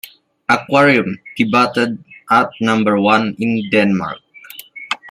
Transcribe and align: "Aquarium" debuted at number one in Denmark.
"Aquarium" 0.49 1.19
debuted 1.39 2.03
at 2.31 2.49
number 2.59 2.99
one 2.99 3.35
in 3.37 3.69
Denmark. 3.69 4.17